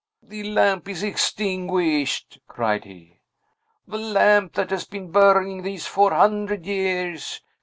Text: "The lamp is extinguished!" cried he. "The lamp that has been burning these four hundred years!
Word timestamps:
"The 0.23 0.41
lamp 0.45 0.89
is 0.89 1.03
extinguished!" 1.03 2.39
cried 2.47 2.85
he. 2.85 3.19
"The 3.87 3.99
lamp 3.99 4.53
that 4.53 4.71
has 4.71 4.85
been 4.87 5.11
burning 5.11 5.61
these 5.61 5.85
four 5.85 6.11
hundred 6.11 6.65
years! 6.65 7.39